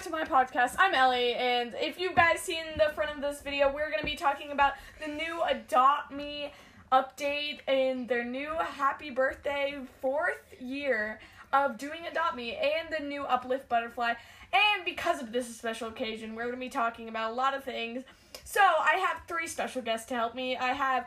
[0.00, 0.76] back to my podcast.
[0.78, 4.14] I'm Ellie, and if you guys seen the front of this video, we're gonna be
[4.14, 6.52] talking about the new Adopt Me
[6.90, 11.20] update and their new happy birthday fourth year
[11.52, 14.14] of doing Adopt Me and the new Uplift Butterfly.
[14.54, 18.02] And because of this special occasion, we're gonna be talking about a lot of things.
[18.44, 20.56] So I have three special guests to help me.
[20.56, 21.06] I have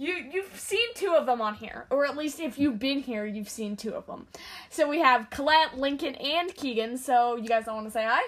[0.00, 3.26] you you've seen two of them on here, or at least if you've been here,
[3.26, 4.26] you've seen two of them.
[4.70, 6.96] So we have Colette, Lincoln, and Keegan.
[6.96, 8.22] So you guys don't want to say hi?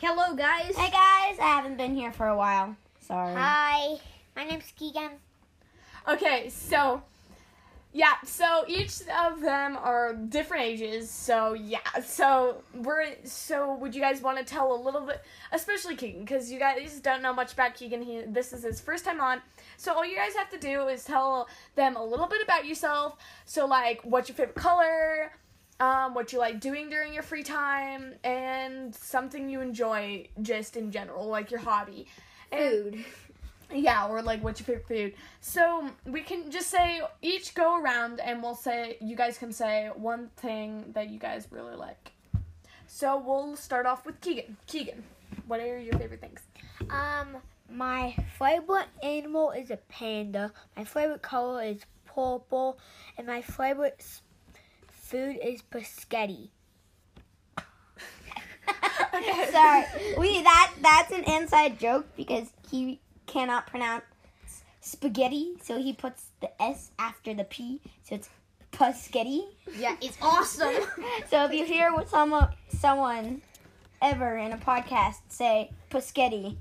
[0.00, 0.76] Hello, guys.
[0.76, 2.76] Hey guys, I haven't been here for a while.
[3.00, 3.34] Sorry.
[3.34, 3.96] Hi.
[4.36, 5.12] My name's Keegan.
[6.06, 7.02] Okay, so
[7.96, 11.08] yeah, so each of them are different ages.
[11.08, 15.94] So yeah, so we're so would you guys want to tell a little bit, especially
[15.94, 18.02] Keegan, because you guys don't know much about Keegan.
[18.02, 19.40] He this is his first time on.
[19.76, 23.16] So all you guys have to do is tell them a little bit about yourself.
[23.44, 25.30] So like, what's your favorite color?
[25.78, 30.90] Um, what you like doing during your free time, and something you enjoy just in
[30.90, 32.06] general, like your hobby.
[32.50, 33.04] And- Food.
[33.74, 35.14] Yeah, or like what's your favorite food.
[35.40, 39.90] So we can just say each go around and we'll say you guys can say
[39.94, 42.12] one thing that you guys really like.
[42.86, 44.56] So we'll start off with Keegan.
[44.66, 45.02] Keegan,
[45.46, 46.42] what are your favorite things?
[46.90, 47.36] Um,
[47.70, 50.52] my favorite animal is a panda.
[50.76, 52.78] My favorite color is purple,
[53.18, 54.04] and my favorite
[54.88, 56.50] food is biscotti.
[59.50, 59.84] Sorry.
[60.18, 63.00] We that that's an inside joke because he
[63.34, 64.04] cannot pronounce
[64.80, 68.28] spaghetti, so he puts the S after the P, so it's
[68.72, 69.42] Pusketty.
[69.76, 70.72] Yeah, it's awesome.
[71.30, 73.42] So if you hear what someone someone
[74.00, 76.56] ever in a podcast say Pusketty,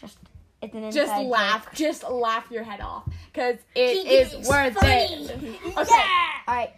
[0.00, 0.18] just
[0.60, 1.30] it's an inside Just joke.
[1.30, 4.92] laugh, just laugh your head off, cause it Keegan is is worth funny.
[4.92, 5.60] it.
[5.76, 6.04] Okay,
[6.46, 6.72] All right.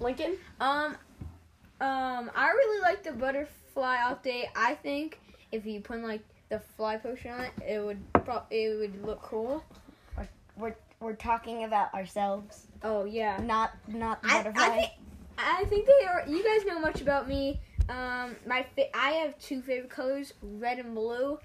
[0.00, 0.36] Lincoln.
[0.60, 0.96] Um,
[1.80, 4.46] um, I really like the butterfly update.
[4.54, 5.18] I think
[5.52, 9.22] if you put like the fly potion on it, it would pro- it would look
[9.22, 9.64] cool.
[10.56, 13.38] We're we're talking about ourselves, Oh yeah.
[13.42, 14.62] not not the I, butterfly.
[14.64, 14.90] I think
[15.38, 16.24] I think they are.
[16.26, 17.60] You guys know much about me.
[17.88, 21.38] Um, my fa- I have two favorite colors, red and blue.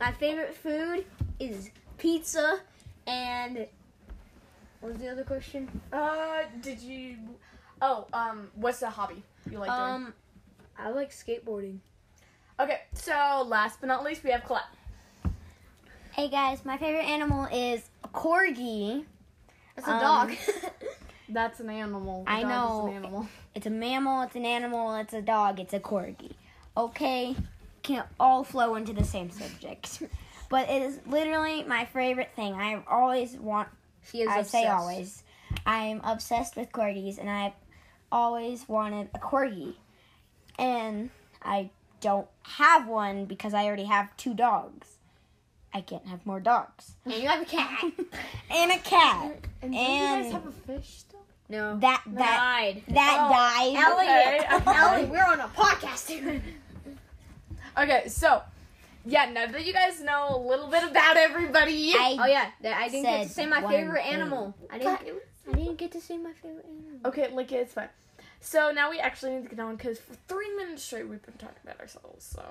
[0.00, 1.04] My favorite food
[1.38, 2.60] is pizza,
[3.06, 3.66] and
[4.80, 5.68] what was the other question?
[5.92, 7.16] Uh, did you?
[7.82, 9.80] Oh, um, what's the hobby you like doing?
[9.80, 10.14] Um,
[10.78, 11.78] I like skateboarding.
[12.60, 14.64] Okay, so last but not least, we have Colette.
[16.12, 19.04] Hey guys, my favorite animal is a corgi.
[19.74, 20.32] That's a Um, dog.
[21.28, 22.24] That's an animal.
[22.26, 22.86] I Dog is know.
[22.88, 23.28] an animal.
[23.54, 26.32] It's a mammal, it's an animal, it's a dog, it's a corgi.
[26.76, 27.34] Okay,
[27.82, 30.02] can't all flow into the same subject.
[30.50, 32.52] But it is literally my favorite thing.
[32.52, 33.70] I always want
[34.04, 34.28] she is.
[34.28, 35.22] I say always.
[35.64, 37.54] I'm obsessed with corgis and I've
[38.10, 39.72] always wanted a corgi.
[40.58, 41.08] And
[41.42, 41.70] I
[42.02, 44.98] don't have one because I already have two dogs.
[45.72, 46.92] I can't have more dogs.
[47.06, 47.82] And you have a cat.
[48.50, 49.36] And a cat.
[49.62, 51.20] And, And- you guys have a fish still?
[51.48, 51.78] no.
[51.78, 52.82] That that died.
[52.88, 53.74] that Oh, died.
[53.86, 54.68] Elliot.
[54.68, 54.78] Okay.
[54.78, 56.42] Ellie, we're on a podcast here.
[57.78, 58.42] Okay, so
[59.06, 62.88] yeah, now that you guys know a little bit about everybody, I Oh yeah, I
[62.88, 64.12] didn't get to say my favorite thing.
[64.14, 64.54] animal.
[64.70, 65.00] I didn't.
[65.50, 67.00] I didn't get to say my favorite animal.
[67.06, 67.88] okay, like it's fine.
[68.44, 71.34] So now we actually need to get on because for three minutes straight we've been
[71.38, 72.24] talking about ourselves.
[72.24, 72.42] So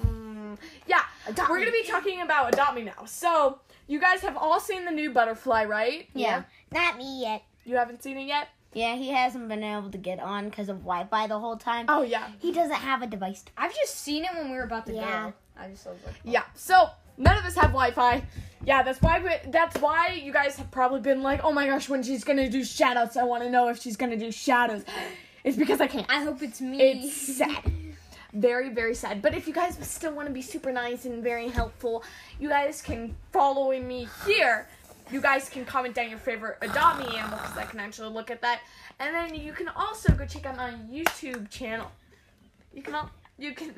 [0.00, 3.04] mm, yeah, Adopt we're gonna be talking about adopt me now.
[3.06, 3.58] So
[3.88, 6.08] you guys have all seen the new butterfly, right?
[6.14, 6.44] yeah.
[6.70, 7.42] Not me yet.
[7.64, 8.48] You haven't seen it yet?
[8.72, 11.86] Yeah, he hasn't been able to get on because of Wi-Fi the whole time.
[11.88, 13.44] Oh yeah, He doesn't have a device.
[13.58, 15.30] I've just seen it when we were about to Yeah.
[15.30, 15.34] go.
[15.60, 16.44] I just was like, yeah.
[16.54, 16.88] So
[17.18, 18.22] none of us have Wi-Fi.
[18.64, 19.18] Yeah, that's why.
[19.20, 22.48] We, that's why you guys have probably been like, "Oh my gosh, when she's gonna
[22.48, 24.84] do shoutouts, I want to know if she's gonna do shoutouts."
[25.44, 26.06] It's because I can't.
[26.08, 26.80] I hope it's me.
[26.80, 27.70] It's sad.
[28.34, 29.20] Very, very sad.
[29.20, 32.02] But if you guys still want to be super nice and very helpful,
[32.40, 34.66] you guys can follow me here.
[35.10, 38.30] You guys can comment down your favorite Adopt Me animal because I can actually look
[38.30, 38.60] at that.
[39.00, 41.90] And then you can also go check out my YouTube channel.
[42.72, 43.74] You can all, you can.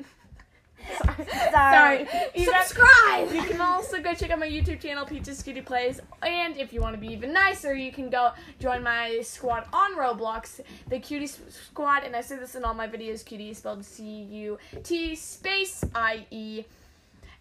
[0.99, 1.25] Sorry.
[1.51, 2.07] Sorry.
[2.35, 3.31] You guys- Subscribe!
[3.33, 5.99] you can also go check out my YouTube channel, Peaches Cutie Plays.
[6.21, 9.95] And if you want to be even nicer, you can go join my squad on
[9.95, 12.03] Roblox, the Cutie Squad.
[12.03, 15.83] And I say this in all my videos Cutie is spelled C U T space
[15.93, 16.63] I E.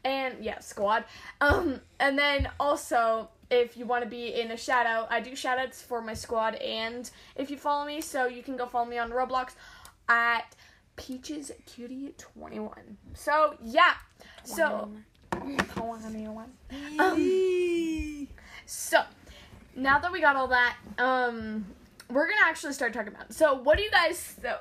[0.05, 1.05] And yeah, squad.
[1.41, 5.35] Um, and then also, if you want to be in a shout out, I do
[5.35, 6.57] shout outs for my squad.
[6.57, 9.53] And if you follow me, so you can go follow me on Roblox
[10.09, 10.55] at
[10.97, 12.97] Peaches Cutie 21.
[13.15, 13.95] So yeah.
[14.45, 15.05] So um,
[18.67, 19.03] so
[19.77, 21.67] now that we got all that, um,
[22.11, 23.33] we're gonna actually start talking about.
[23.33, 24.37] So, what do you guys?
[24.41, 24.59] So,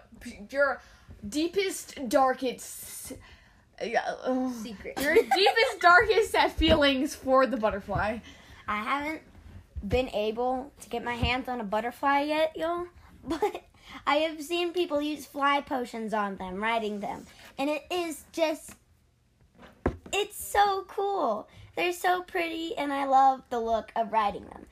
[0.50, 0.81] your
[1.27, 3.13] deepest, darkest
[3.81, 4.13] Yeah.
[4.62, 5.00] Secret.
[5.01, 8.19] Your deepest, darkest feelings for the butterfly.
[8.68, 9.21] I haven't
[9.86, 12.88] been able to get my hands on a butterfly yet, y'all.
[13.25, 13.63] But
[14.06, 17.25] I have seen people use fly potions on them, riding them.
[17.57, 18.75] And it is just.
[20.12, 21.47] It's so cool.
[21.75, 24.68] They're so pretty, and I love the look of riding them.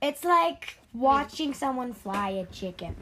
[0.00, 2.96] It's like watching someone fly a chicken.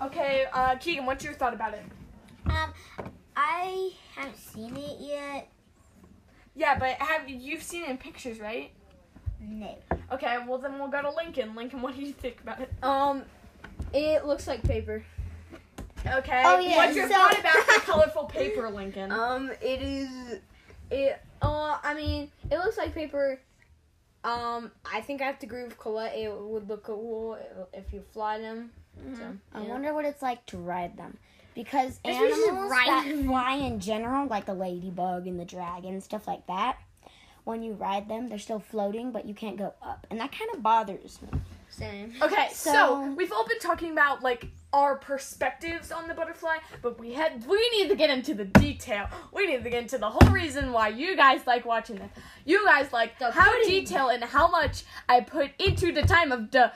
[0.00, 1.82] Okay, uh, Keegan, what's your thought about it?
[2.46, 2.72] Um,
[3.36, 5.48] I haven't seen it yet.
[6.54, 8.70] Yeah, but have you've seen it in pictures, right?
[9.40, 9.76] No.
[10.12, 11.54] Okay, well then we'll go to Lincoln.
[11.54, 12.72] Lincoln, what do you think about it?
[12.82, 13.24] Um,
[13.92, 15.04] it looks like paper.
[16.06, 16.42] Okay.
[16.44, 19.10] Oh, yeah, What's your so- thought about the colorful paper, Lincoln?
[19.10, 20.38] Um, it is.
[20.90, 21.20] It.
[21.42, 23.40] Uh, I mean, it looks like paper.
[24.24, 26.16] Um, I think I have to agree with Colette.
[26.16, 27.38] It would look cool
[27.72, 28.70] if you fly them.
[29.14, 29.22] So,
[29.52, 29.68] I yeah.
[29.68, 31.18] wonder what it's like to ride them.
[31.54, 33.26] Because Guess we should animals ride that them.
[33.26, 36.78] fly in general, like the ladybug and the dragon, stuff like that,
[37.44, 40.06] when you ride them, they're still floating, but you can't go up.
[40.10, 41.38] And that kind of bothers me.
[41.68, 42.12] Same.
[42.22, 46.98] Okay, so, So- we've all been talking about like our perspectives on the butterfly, but
[46.98, 49.08] we had we need to get into the detail.
[49.32, 52.10] We need to get into the whole reason why you guys like watching this.
[52.44, 53.68] You guys like The how pudding.
[53.68, 56.72] detail and how much I put into the time of the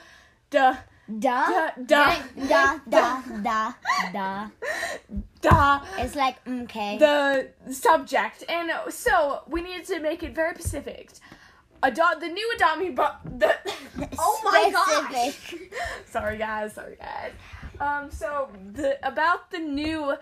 [0.49, 0.77] the
[1.19, 1.71] Duh.
[1.85, 2.15] da
[2.47, 3.73] Da, da, da,
[4.13, 4.49] da.
[5.41, 6.97] da It's like, okay.
[6.97, 11.09] the subject, and so we needed to make it very specific.
[11.83, 13.55] Adopt the new adopt me, but the
[14.19, 15.55] oh my gosh.
[16.05, 17.31] Sorry guys, sorry guys.
[17.79, 20.13] Um, so the about the new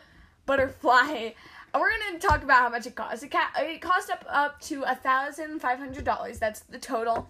[0.45, 1.31] butterfly,
[1.73, 3.23] we're gonna talk about how much it costs.
[3.23, 6.39] It, ca- it cost up up to a thousand five hundred dollars.
[6.39, 7.27] That's the total.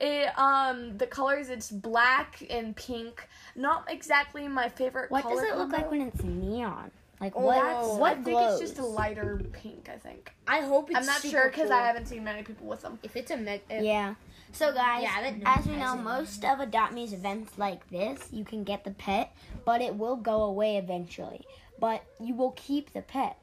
[0.00, 3.28] It um the colors it's black and pink.
[3.54, 5.10] Not exactly my favorite.
[5.10, 5.76] What color does it look combo.
[5.76, 6.90] like when it's neon?
[7.20, 9.88] Like, Oh, what, that's- what I think it's just a lighter pink.
[9.92, 10.32] I think.
[10.46, 11.72] I hope it's I'm not super sure because cool.
[11.78, 12.98] I haven't seen many people with them.
[13.02, 14.14] If it's a me- if- Yeah.
[14.52, 18.44] So guys, Yeah, that as we know, most of Adopt Me's events like this, you
[18.44, 19.34] can get the pet,
[19.66, 21.44] but it will go away eventually.
[21.78, 23.36] But you will keep the pet.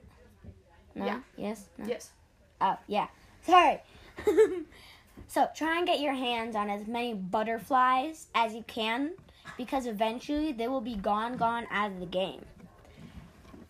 [0.95, 1.05] No?
[1.05, 1.19] Yeah.
[1.37, 1.65] Yes?
[1.77, 1.85] No?
[1.85, 2.09] Yes.
[2.59, 3.07] Oh, yeah.
[3.45, 3.81] Sorry.
[5.27, 9.11] so try and get your hands on as many butterflies as you can
[9.57, 12.43] because eventually they will be gone, gone out of the game.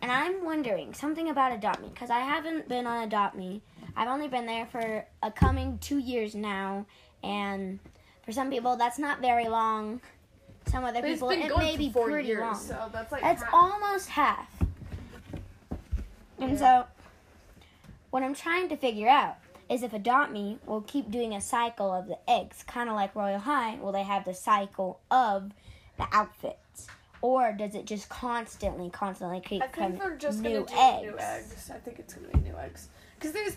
[0.02, 3.62] And I'm wondering something about Adopt Me because I haven't been on Adopt Me.
[3.96, 6.86] I've only been there for a coming two years now,
[7.24, 7.78] and
[8.24, 10.00] for some people that's not very long.
[10.66, 12.56] Some other But people it may be pretty years, long.
[12.56, 13.54] so that's like That's half.
[13.54, 14.48] almost half.
[16.38, 16.84] And so,
[18.10, 19.36] what I'm trying to figure out
[19.70, 23.14] is if Adopt Me will keep doing a cycle of the eggs, kind of like
[23.14, 25.52] Royal High, will they have the cycle of
[25.98, 26.58] the outfits?
[27.22, 30.74] Or does it just constantly, constantly keep I think coming they're just new gonna do
[30.78, 31.02] eggs?
[31.02, 31.70] new eggs.
[31.74, 33.56] I think it's gonna be new eggs because there's,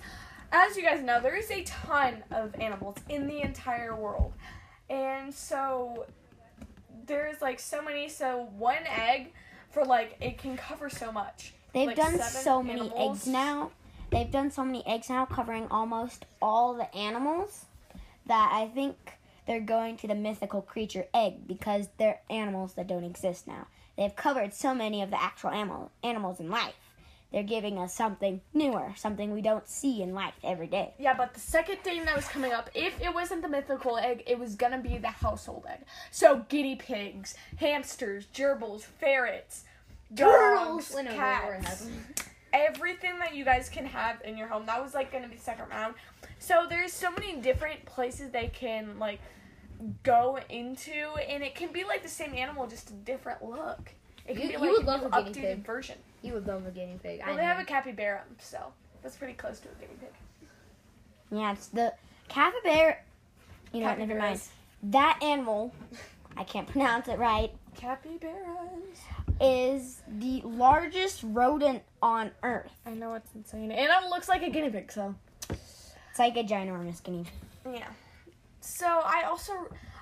[0.52, 4.34] as you guys know, there is a ton of animals in the entire world,
[4.90, 6.06] and so
[7.06, 8.10] there's like so many.
[8.10, 9.34] So one egg
[9.72, 11.54] for like it can cover so much.
[11.74, 13.18] They've like done so many animals.
[13.18, 13.72] eggs now.
[14.12, 17.66] They've done so many eggs now, covering almost all the animals,
[18.26, 19.19] that I think
[19.50, 23.66] they're going to the mythical creature egg because they're animals that don't exist now.
[23.98, 26.76] They've covered so many of the actual animal, animals in life.
[27.32, 30.94] They're giving us something newer, something we don't see in life every day.
[31.00, 34.22] Yeah, but the second thing that was coming up, if it wasn't the mythical egg,
[34.28, 35.80] it was gonna be the household egg.
[36.12, 39.64] So guinea pigs, hamsters, gerbils, ferrets,
[40.14, 41.90] dogs, Wait, no, Laura has cats,
[42.54, 44.68] everything that you guys can have in your home.
[44.68, 45.96] That was like gonna be second round.
[46.38, 49.20] So there's so many different places they can like
[50.04, 50.92] go into,
[51.30, 53.92] and it can be like the same animal, just a different look.
[54.28, 55.66] It can You- be like would a love a guinea updated pig.
[55.66, 55.98] version.
[56.22, 57.22] You would love a guinea pig.
[57.26, 57.64] Well, I they have know.
[57.64, 60.10] a capybara, so that's pretty close to a guinea pig.
[61.32, 61.94] Yeah, it's the
[62.28, 62.98] capybara.
[63.72, 64.00] You know what?
[64.00, 64.42] Never mind.
[64.84, 65.74] That animal,
[66.38, 68.98] I can't pronounce it right, Capybaras.
[69.42, 72.72] is the largest rodent on Earth.
[72.86, 74.92] I know it's insane, and it looks like a guinea pig.
[74.92, 75.16] So
[75.50, 77.26] It's like a ginormous guinea
[77.64, 77.76] pig.
[77.76, 77.88] yeah.
[78.62, 79.54] So I also,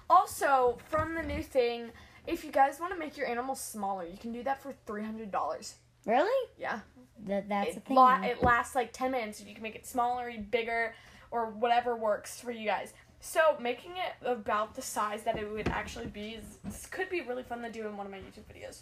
[0.09, 1.91] also from the new thing,
[2.25, 5.03] if you guys want to make your animals smaller, you can do that for three
[5.03, 5.75] hundred dollars.
[6.05, 6.49] Really?
[6.57, 6.79] Yeah.
[7.25, 7.95] That that's a It, thing.
[7.95, 9.39] la- it lasts like ten minutes.
[9.39, 10.93] And you can make it smaller, bigger,
[11.31, 12.93] or whatever works for you guys.
[13.19, 17.21] So making it about the size that it would actually be is this could be
[17.21, 18.81] really fun to do in one of my YouTube videos.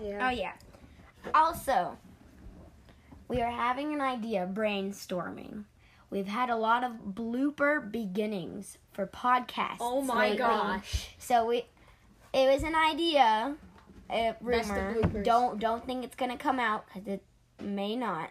[0.00, 0.26] Yeah.
[0.26, 0.52] Oh yeah.
[1.34, 1.96] Also,
[3.28, 5.64] we are having an idea brainstorming.
[6.12, 9.78] We've had a lot of blooper beginnings for podcasts.
[9.80, 10.36] Oh my lately.
[10.38, 11.08] gosh.
[11.18, 11.64] So we,
[12.34, 13.56] it was an idea,
[14.10, 14.94] a rumor.
[15.00, 15.24] bloopers.
[15.24, 17.22] Don't don't think it's gonna come out because it
[17.62, 18.28] may not.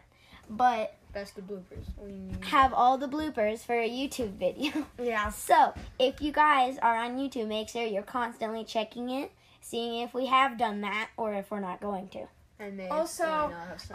[0.48, 2.44] but That's the bloopers.
[2.46, 4.86] have all the bloopers for a YouTube video.
[5.02, 5.30] Yeah.
[5.32, 10.14] So, if you guys are on YouTube, make sure you're constantly checking it, seeing if
[10.14, 12.28] we have done that or if we're not going to.
[12.62, 13.24] And then Also,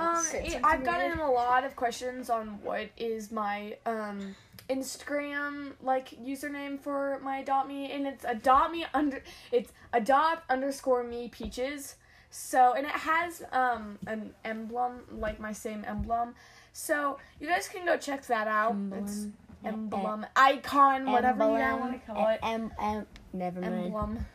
[0.01, 4.35] Um, it- I've gotten a lot of questions on what is my um
[4.69, 11.05] Instagram like username for my adopt me, and it's adopt me under it's adopt underscore
[11.05, 11.97] me peaches.
[12.31, 16.35] So and it has um an emblem like my same emblem.
[16.73, 18.75] So you guys can go check that out.
[18.93, 19.27] It's
[19.65, 22.41] emblem, icon, whatever you want to call it.
[22.43, 23.75] Em, em, never mind.
[23.87, 24.27] Emblem.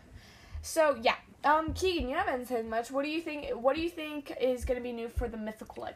[0.61, 2.91] So yeah, um, Keegan, you haven't said much.
[2.91, 3.47] What do you think?
[3.55, 5.95] What do you think is gonna be new for the mythical egg?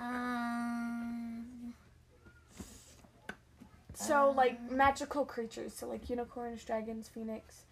[0.00, 1.74] Um,
[3.94, 7.62] So like magical creatures, so like unicorns, dragons, phoenix.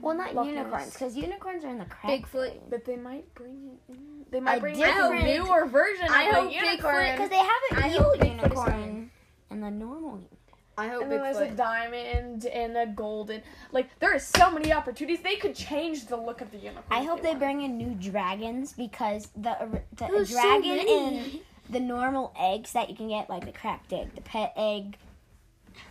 [0.00, 2.10] well, not Loch unicorns, because unicorns are in the crap.
[2.12, 2.54] Bigfoot.
[2.70, 4.24] But they might bring it in.
[4.30, 7.12] They might A bring different- a newer version I of hope a unicorn.
[7.12, 9.10] Because they have I an hope evil Bigfoot is unicorn coming.
[9.50, 10.35] and the normal unicorn.
[10.78, 13.42] I hope and then there's a diamond and a golden.
[13.72, 15.20] Like there are so many opportunities.
[15.22, 16.84] They could change the look of the unicorn.
[16.90, 17.38] I hope they wanted.
[17.40, 19.56] bring in new dragons because the
[19.94, 20.90] the There's dragon many.
[21.34, 21.40] in
[21.70, 24.96] the normal eggs that you can get, like the cracked egg, the pet egg,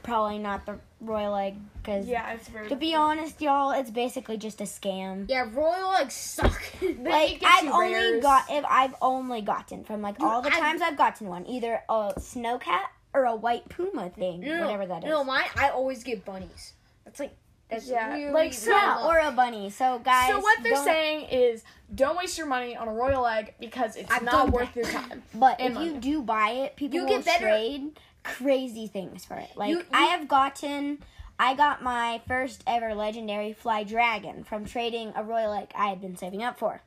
[0.03, 1.55] probably not the royal egg.
[1.81, 2.69] Because Yeah, it's very.
[2.69, 5.25] to be honest, y'all, it's basically just a scam.
[5.29, 6.61] Yeah, royal eggs suck.
[6.81, 8.21] Like I've only rares.
[8.23, 11.45] got if I've only gotten from like Dude, all the I've- times I've gotten one,
[11.47, 15.09] either a snowcat or a white puma thing, know- whatever that is.
[15.09, 15.45] No, mine.
[15.55, 16.73] I always get bunnies.
[17.05, 17.35] That's like
[17.69, 19.69] that's Yeah, really like, so- yeah, or a bunny.
[19.71, 23.55] So guys, So what they're saying is, don't waste your money on a royal egg
[23.59, 24.75] because it's I've not worth that.
[24.83, 25.23] your time.
[25.33, 29.35] But if you do buy it, people You will get better- trade crazy things for
[29.37, 29.49] it.
[29.55, 31.03] Like You- you- I have gotten,
[31.39, 36.01] I got my first ever legendary fly dragon from trading a royal egg I had
[36.01, 36.81] been saving up for.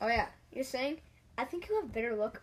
[0.00, 1.00] Oh yeah, you're saying?
[1.38, 2.42] I think you have better luck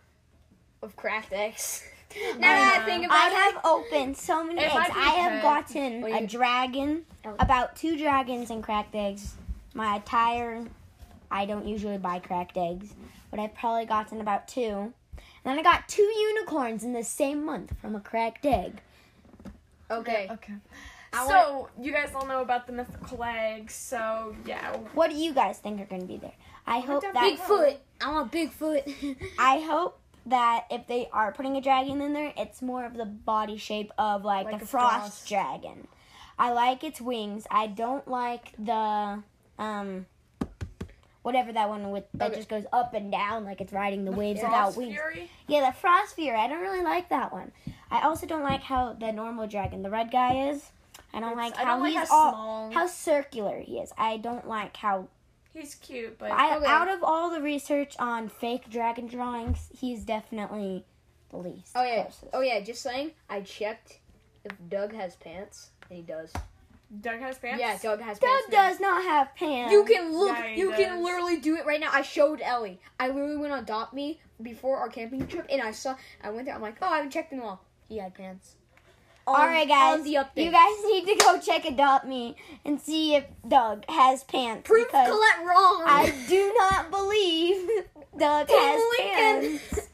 [0.82, 1.84] of cracked eggs.
[2.38, 4.74] now I that I think about I it, have opened so many It eggs.
[4.74, 5.42] might I have good.
[5.42, 7.34] gotten Well, a dragon, Oh.
[7.38, 9.34] about two dragons and cracked eggs.
[9.74, 10.64] My entire,
[11.30, 12.94] I don't usually buy cracked eggs,
[13.30, 14.92] but I've probably gotten about two.
[15.16, 18.80] And then I got two unicorns in the same month from a cracked egg.
[19.90, 20.28] okay.
[20.30, 20.54] Okay.
[21.12, 23.72] I so you guys all know about the mythical eggs.
[23.74, 26.32] So yeah, What do you guys think are going to be there?
[26.66, 27.76] I hope don't that Bigfoot.
[28.00, 29.16] I want Bigfoot.
[29.38, 33.04] I hope that if they are putting a dragon in there, it's more of the
[33.04, 35.28] body shape of like, Like the frost, frost.
[35.28, 35.86] dragon.
[36.38, 37.46] I like its wings.
[37.50, 39.22] I don't like the
[39.58, 40.06] um
[41.22, 42.36] whatever that one with that Okay.
[42.36, 44.92] just goes up and down like it's riding the waves without wings.
[44.94, 45.30] Fury.
[45.46, 46.36] Yeah, the frost fury.
[46.36, 47.52] I don't really like that one.
[47.90, 50.70] I also don't like how the normal dragon, the red guy is.
[51.12, 52.70] I don't It's- like how don't like he's how all small.
[52.72, 53.92] how circular he is.
[53.96, 55.06] I don't like how
[55.54, 56.66] He's cute, but I, Okay.
[56.66, 60.84] out of all the research on fake dragon drawings, he's definitely
[61.30, 61.72] the least.
[61.76, 62.02] oh yeah.
[62.02, 62.24] closest.
[62.32, 62.60] Oh yeah.
[62.60, 63.12] Just saying.
[63.30, 64.00] I checked
[64.44, 66.32] if Doug has pants, and he does.
[67.00, 67.60] Doug has pants.
[67.60, 68.48] Yeah, Doug has Doug pants.
[68.50, 68.68] now.
[68.68, 69.72] does not have pants.
[69.72, 70.36] You can look.
[70.36, 71.90] Yeah, he you can literally do it right now.
[71.92, 72.80] I showed Ellie.
[73.00, 75.96] I literally went on Adopt Me before our camping trip, and I saw.
[76.22, 76.54] I went there.
[76.54, 77.60] I'm like, oh, I haven't checked in a while.
[77.88, 78.56] He had pants.
[79.26, 79.98] On, All right, guys.
[80.00, 80.44] On the update.
[80.44, 84.66] You guys need to go check Adopt Me and see if Doug has pants.
[84.68, 85.10] prove Colette
[85.46, 85.82] wrong.
[85.86, 87.68] I do not believe
[88.18, 89.88] Doug has pants.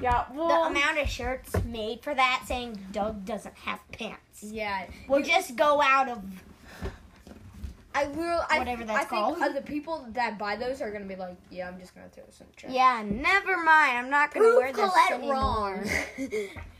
[0.00, 0.24] Yeah.
[0.32, 4.86] well, The amount of shirts made for that saying Doug doesn't have pants yeah.
[5.08, 6.22] we'll just go out of.
[7.94, 8.42] I literally.
[8.50, 9.38] I, Whatever I that's think called.
[9.40, 12.24] uh, the people that buy those are gonna be like, yeah, I'm just gonna throw
[12.26, 12.72] this in the trash.
[12.74, 13.96] Yeah, never mind.
[13.96, 15.34] I'm not gonna Prove wear this Colette anymore.
[15.34, 15.88] wrong.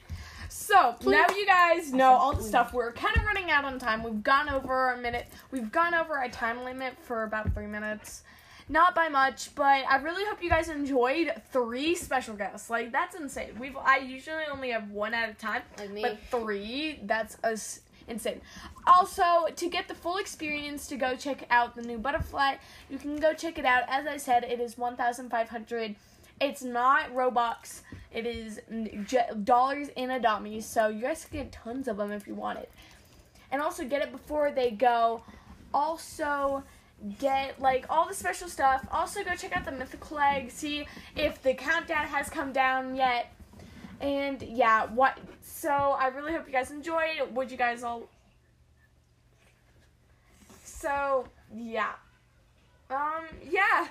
[0.66, 2.72] So now you guys know all the stuff.
[2.72, 4.02] We're kind of running out on time.
[4.02, 5.28] We've gone over a minute.
[5.52, 8.24] We've gone over our time limit for about three minutes.
[8.68, 12.68] Not by much, but I really hope you guys enjoyed three special guests.
[12.68, 13.50] Like that's insane.
[13.60, 18.40] We've I usually only have one at a time, Like but three that's us insane.
[18.88, 19.22] Also,
[19.54, 22.56] to get the full experience, to go check out the new butterfly,
[22.90, 23.84] you can go check it out.
[23.86, 25.94] As I said, it is one thousand five hundred.
[26.40, 27.82] It's not Robux.
[28.16, 28.60] It is
[29.44, 32.58] dollars in a Me, so you guys can get tons of them if you want
[32.58, 32.70] it.
[33.52, 35.22] And also get it before they go.
[35.74, 36.64] Also
[37.18, 38.88] get like all the special stuff.
[38.90, 43.34] Also go check out the mythical egg, see if the countdown has come down yet.
[44.00, 47.20] And yeah, what so I really hope you guys enjoyed.
[47.34, 48.08] Would you guys all
[50.64, 51.92] So yeah.
[52.88, 53.88] Um yeah.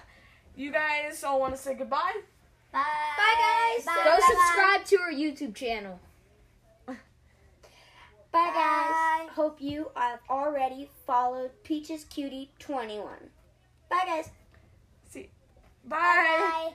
[0.55, 2.21] You guys all want to say goodbye?
[2.75, 2.83] Bye.
[3.17, 3.85] Bye guys.
[3.85, 5.97] Go subscribe to our YouTube channel.
[6.87, 6.95] Bye
[8.33, 9.29] guys.
[9.33, 13.07] Hope you have already followed Peaches Cutie 21.
[13.89, 14.29] Bye guys.
[15.09, 15.29] See.
[15.85, 15.97] Bye.
[15.97, 16.73] Bye.